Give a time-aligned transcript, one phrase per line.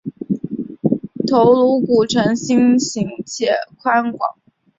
[1.27, 4.33] 头颅骨呈心型且宽广。